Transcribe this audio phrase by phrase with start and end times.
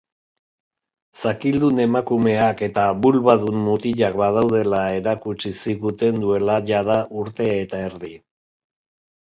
[1.17, 8.15] Zakildun emakumeak eta bulbadun mutilak badaudela erakutsi ziguten duela jada urte eta erdi.